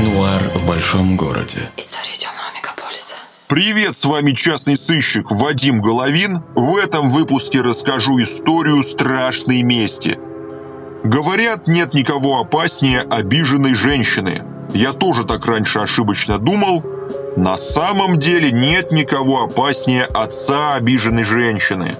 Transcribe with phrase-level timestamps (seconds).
[0.00, 1.70] Нуар в большом городе.
[1.78, 3.14] История темного мегаполиса.
[3.46, 6.44] Привет, с вами частный сыщик Вадим Головин.
[6.54, 10.18] В этом выпуске расскажу историю страшной мести.
[11.02, 14.42] Говорят, нет никого опаснее обиженной женщины.
[14.74, 16.84] Я тоже так раньше ошибочно думал.
[17.38, 21.96] На самом деле нет никого опаснее отца обиженной женщины.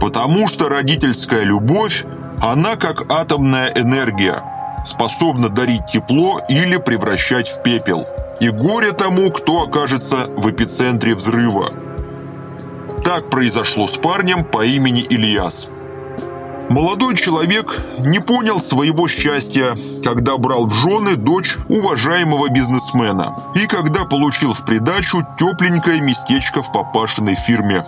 [0.00, 2.04] Потому что родительская любовь,
[2.40, 4.42] она как атомная энергия–
[4.86, 8.06] способна дарить тепло или превращать в пепел.
[8.40, 11.72] И горе тому, кто окажется в эпицентре взрыва.
[13.02, 15.68] Так произошло с парнем по имени Ильяс.
[16.68, 24.04] Молодой человек не понял своего счастья, когда брал в жены дочь уважаемого бизнесмена и когда
[24.04, 27.84] получил в придачу тепленькое местечко в папашиной фирме.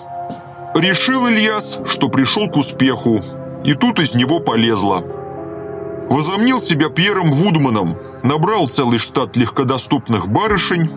[0.78, 3.20] Решил Ильяс, что пришел к успеху,
[3.64, 5.04] и тут из него полезло–
[6.08, 10.90] Возомнил себя Пьером Вудманом, набрал целый штат легкодоступных барышень,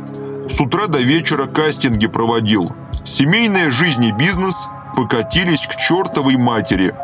[0.48, 2.72] с утра до вечера кастинги проводил.
[3.04, 4.56] Семейная жизнь и бизнес
[4.96, 6.96] покатились к чертовой матери.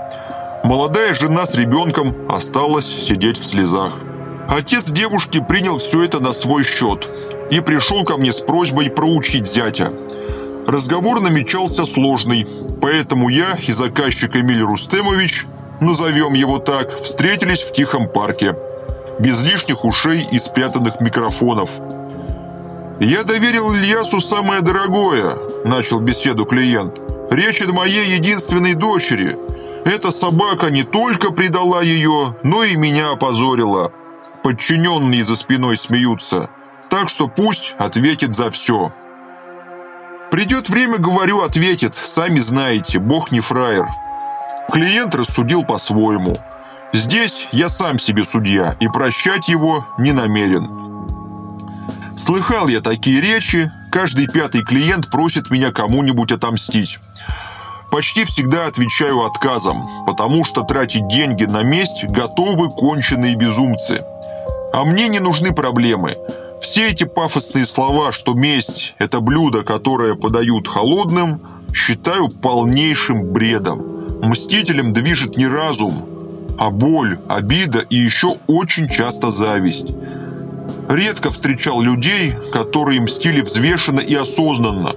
[0.64, 3.94] Молодая жена с ребенком осталась сидеть в слезах.
[4.48, 7.10] Отец девушки принял все это на свой счет
[7.52, 9.92] и пришел ко мне с просьбой проучить зятя.
[10.68, 12.46] Разговор намечался сложный,
[12.82, 15.46] поэтому я и заказчик Эмиль Рустемович
[15.80, 18.54] назовем его так, встретились в тихом парке.
[19.18, 21.72] Без лишних ушей и спрятанных микрофонов.
[23.00, 27.02] «Я доверил Ильясу самое дорогое»,– начал беседу клиент.
[27.32, 29.38] «Речь о моей единственной дочери.
[29.86, 33.94] Эта собака не только предала ее, но и меня опозорила.
[34.44, 36.50] Подчиненные за спиной смеются.
[36.90, 38.92] Так что пусть ответит за все».
[40.38, 41.96] «Придет время, говорю, ответит.
[41.96, 43.88] Сами знаете, бог не фраер.
[44.72, 46.38] Клиент рассудил по-своему.
[46.94, 50.70] Здесь я сам себе судья и прощать его не намерен.
[52.16, 57.00] Слыхал я такие речи, каждый пятый клиент просит меня кому-нибудь отомстить.
[57.90, 64.04] Почти всегда отвечаю отказом, потому что тратить деньги на месть готовы конченые безумцы.
[64.72, 66.16] А мне не нужны проблемы.
[66.62, 71.40] Все эти пафосные слова, что месть– это блюдо, которое подают холодным,
[71.74, 74.20] считаю полнейшим бредом.
[74.24, 76.10] Мстителем движет не разум,
[76.58, 79.88] а боль, обида и еще очень часто зависть.
[80.90, 84.94] Редко встречал людей, которые мстили взвешенно и осознанно.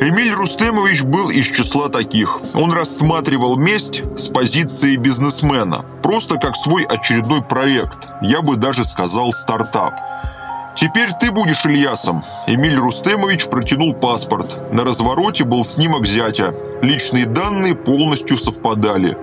[0.00, 2.40] Эмиль Рустемович был из числа таких.
[2.54, 9.30] Он рассматривал месть с позиции бизнесмена, просто как свой очередной проект, я бы даже сказал
[9.32, 10.00] стартап–
[10.74, 12.24] «Теперь ты будешь Ильясом».
[12.46, 14.72] Эмиль Рустемович протянул паспорт.
[14.72, 16.54] На развороте был снимок зятя.
[16.80, 19.18] Личные данные полностью совпадали.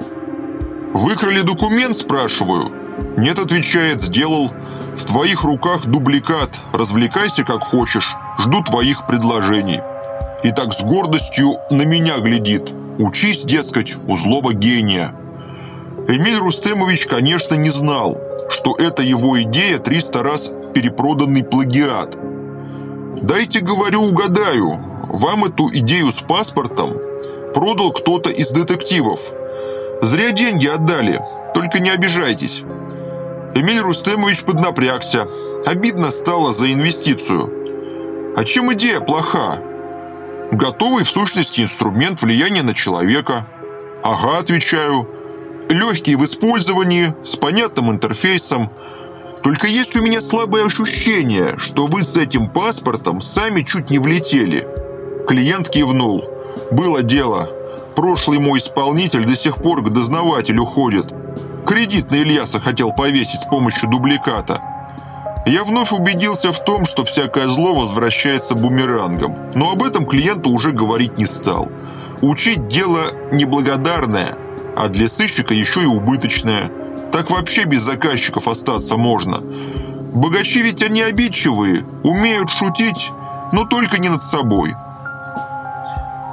[0.93, 2.71] «Выкрали документ?»– спрашиваю.
[3.17, 4.51] «Нет»,– отвечает,– «сделал.
[4.95, 6.59] В твоих руках дубликат.
[6.73, 8.15] Развлекайся как хочешь.
[8.39, 9.81] Жду твоих предложений».
[10.43, 12.71] И так с гордостью на меня глядит.
[12.97, 15.13] Учись, дескать, у злого гения.
[16.07, 18.17] Эмиль Рустемович, конечно, не знал,
[18.49, 22.17] что это его идея 300 раз перепроданный плагиат.
[23.21, 24.79] Дайте, говорю, угадаю,
[25.09, 26.93] вам эту идею с паспортом
[27.53, 29.19] продал кто-то из детективов.
[30.01, 31.21] Зря деньги отдали,
[31.53, 32.63] только не обижайтесь.
[33.55, 35.27] Эмиль Рустемович поднапрягся.
[35.65, 38.33] Обидно стало за инвестицию.
[38.37, 39.61] А чем идея плоха?
[40.53, 43.45] Готовый в сущности инструмент влияния на человека.
[44.01, 45.09] Ага, отвечаю.
[45.69, 48.71] Легкий в использовании, с понятным интерфейсом–
[49.43, 54.67] только есть у меня слабое ощущение, что вы с этим паспортом сами чуть не влетели».
[55.27, 56.25] Клиент кивнул.
[56.71, 57.49] «Было дело.
[57.95, 61.13] Прошлый мой исполнитель до сих пор к дознавателю ходит.
[61.65, 64.61] Кредит на Ильяса хотел повесить с помощью дубликата.
[65.45, 70.71] Я вновь убедился в том, что всякое зло возвращается бумерангом, но об этом клиенту уже
[70.71, 71.69] говорить не стал.
[72.21, 73.01] Учить дело
[73.31, 74.37] неблагодарное,
[74.75, 76.71] а для сыщика еще и убыточное–
[77.11, 79.41] так вообще без заказчиков остаться можно.
[80.13, 83.11] Богачи ведь они обидчивые, умеют шутить,
[83.51, 84.73] но только не над собой.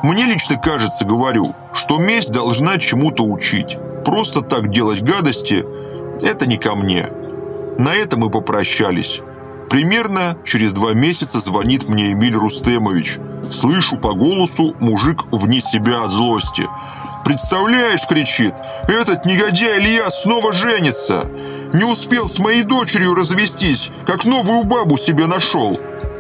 [0.02, 3.78] Мне лично кажется, говорю, что месть должна чему-то учить.
[4.04, 5.64] Просто так делать гадости–
[6.22, 7.08] это не ко мне.
[7.78, 9.20] На этом мы попрощались.
[9.68, 13.18] Примерно через два месяца звонит мне Эмиль Рустемович.
[13.50, 16.68] Слышу по голосу, мужик вне себя от злости–
[17.26, 18.54] «Представляешь,— кричит,—
[18.88, 21.28] этот негодяй Илья снова женится!
[21.72, 25.76] Не успел с моей дочерью развестись, как новую бабу себе нашел!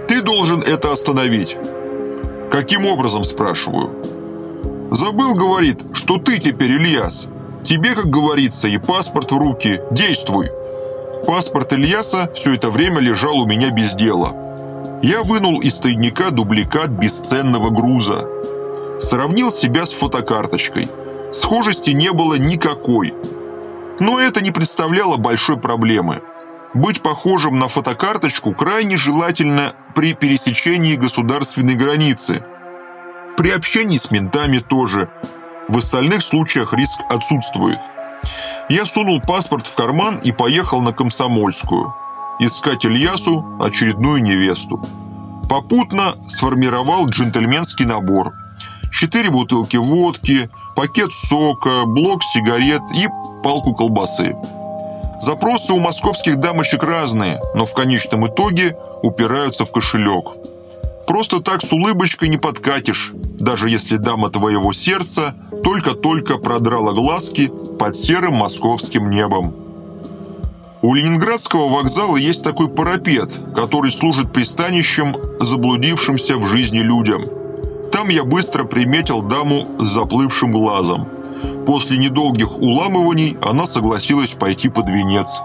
[0.08, 1.56] Ты должен это остановить!»
[2.50, 4.88] «Каким образом?»– спрашиваю.
[4.90, 7.28] «Забыл,— говорит,— что ты теперь Ильяс.
[7.62, 9.78] Тебе, как говорится, и паспорт в руки.
[9.92, 10.50] Действуй.
[11.24, 14.34] Паспорт Ильяса все это время лежал у меня без дела.
[15.04, 18.28] Я вынул из тайника дубликат бесценного груза.
[18.98, 20.88] Сравнил себя с фотокарточкой.
[21.32, 23.14] Схожести не было никакой.
[24.00, 26.22] Но это не представляло большой проблемы.
[26.74, 32.42] Быть похожим на фотокарточку крайне желательно при пересечении государственной границы.
[33.36, 35.10] При общении с ментами тоже.
[35.68, 37.78] В остальных случаях риск отсутствует.
[38.68, 41.94] Я сунул паспорт в карман и поехал на Комсомольскую.
[42.40, 44.80] Искать Ильясу очередную невесту.
[45.48, 48.32] Попутно сформировал джентльменский набор.
[48.98, 53.06] Четыре бутылки водки, пакет сока, блок сигарет и
[53.44, 54.34] палку колбасы.
[55.20, 60.28] Запросы у московских дамочек разные, но в конечном итоге упираются в кошелек.
[61.06, 67.98] Просто так с улыбочкой не подкатишь, даже если дама твоего сердца только-только продрала глазки под
[67.98, 69.54] серым московским небом.
[70.80, 77.26] У Ленинградского вокзала есть такой парапет, который служит пристанищем заблудившимся в жизни людям.
[77.96, 81.08] Там я быстро приметил даму с заплывшим глазом.
[81.64, 85.40] После недолгих уламываний она согласилась пойти под венец.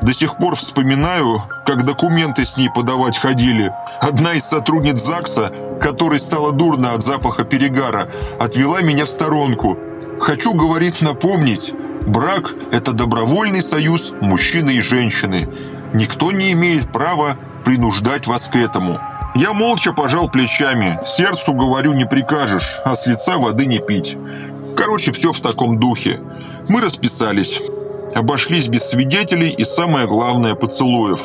[0.00, 3.72] До сих пор вспоминаю, как документы с ней подавать ходили.
[4.00, 9.76] Одна из сотрудниц ЗАГСа, которой стало дурно от запаха перегара, отвела меня в сторонку.
[10.20, 11.74] Хочу, говорит, напомнить,
[12.06, 15.48] брак– это добровольный союз мужчины и женщины.
[15.92, 19.00] Никто не имеет права принуждать вас к этому.
[19.34, 21.00] Я молча пожал плечами.
[21.04, 24.16] Сердцу, говорю, не прикажешь, а с лица воды не пить.
[24.76, 26.20] Короче, все в таком духе.
[26.68, 27.60] Мы расписались.
[28.14, 31.20] Обошлись без свидетелей и, самое главное, поцелуев.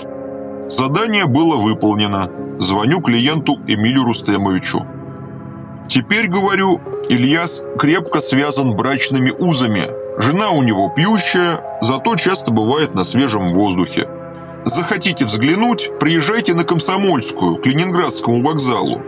[0.69, 2.31] Задание было выполнено.
[2.57, 4.85] Звоню клиенту Эмилю Рустемовичу.
[5.87, 9.83] Теперь, говорю, Ильяс крепко связан брачными узами.
[10.17, 14.07] Жена у него пьющая, зато часто бывает на свежем воздухе.
[14.69, 19.01] Захотите взглянуть, приезжайте на Комсомольскую, к Ленинградскому вокзалу.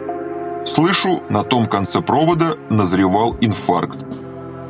[0.66, 4.04] Слышу, на том конце провода назревал инфаркт.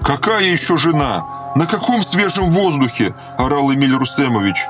[0.04, 1.54] «Какая еще жена?
[1.56, 4.68] На каком свежем воздухе?»– орал Эмиль Рустемович.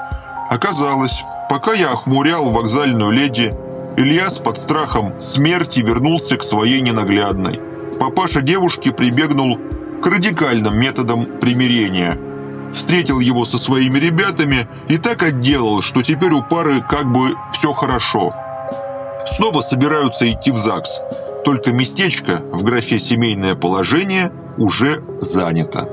[0.51, 3.55] Оказалось, пока я охмурял вокзальную леди,
[3.97, 7.59] Ильяс под страхом смерти вернулся к своей ненаглядной.
[7.99, 9.57] Папаша девушки прибегнул
[10.03, 12.19] к радикальным методам примирения.
[12.71, 17.73] Встретил его со своими ребятами и так отделал, что теперь у пары как бы все
[17.73, 18.33] хорошо.
[19.25, 21.01] Снова собираются идти в ЗАГС.
[21.43, 25.89] Только местечко в графе «Семейное положение» уже занято.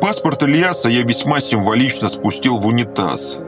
[0.00, 3.38] Паспорт Ильяса я весьма символично спустил в унитаз.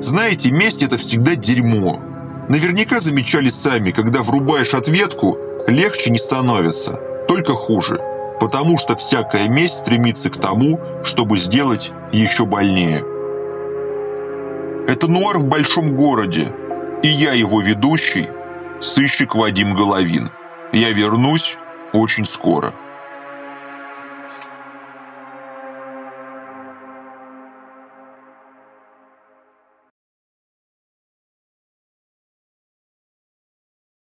[0.00, 2.00] Знаете, месть– это всегда дерьмо.
[2.48, 5.36] Наверняка замечали сами, когда врубаешь ответку,
[5.66, 8.00] легче не становится, только хуже.
[8.40, 13.04] Потому что всякая месть стремится к тому, чтобы сделать еще больнее.
[14.88, 16.52] Это нуар в большом городе,
[17.02, 18.28] и я его ведущий,
[18.80, 20.30] сыщик Вадим Головин.
[20.72, 21.58] Я вернусь
[21.92, 22.72] очень скоро.